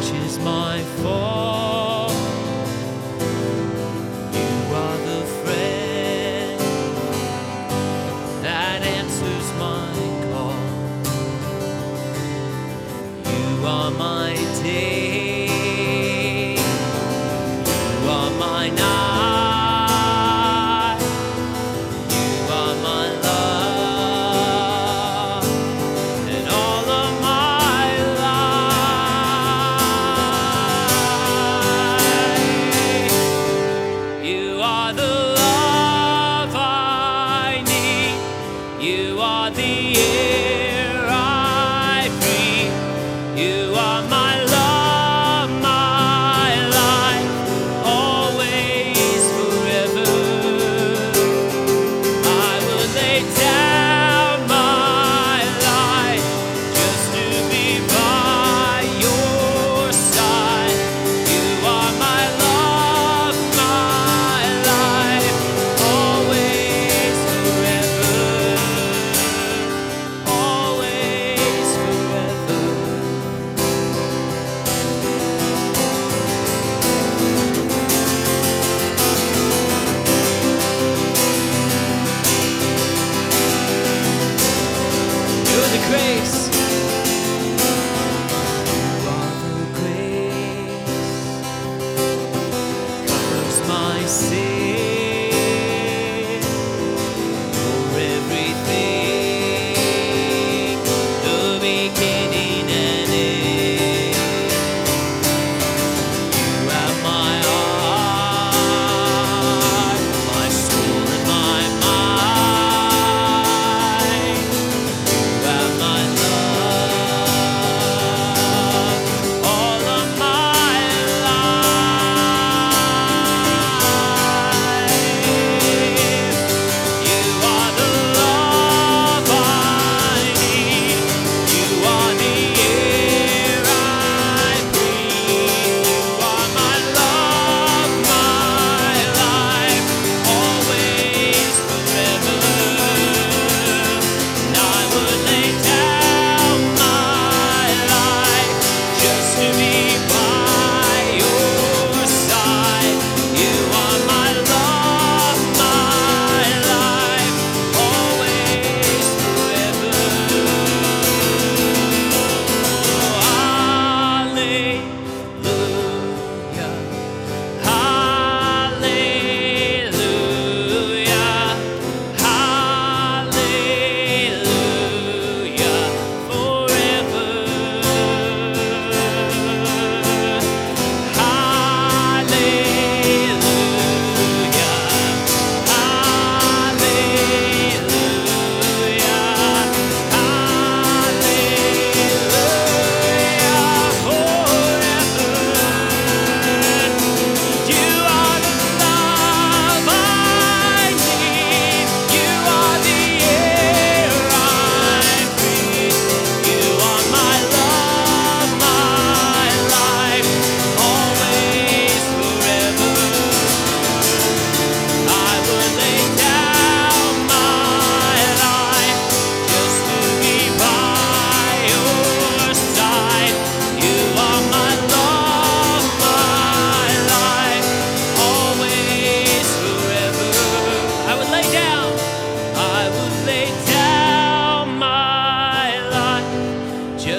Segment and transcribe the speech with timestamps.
[0.00, 1.67] that is my fault.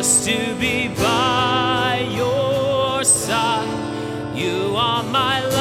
[0.10, 4.36] just to be by your side.
[4.36, 5.59] You are my life.